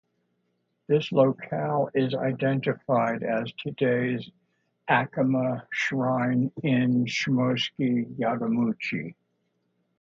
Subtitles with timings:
[0.87, 4.31] This locale is identifiable as today's
[4.89, 9.13] Akama Shrine in Shimonoseki, Yamaguchi.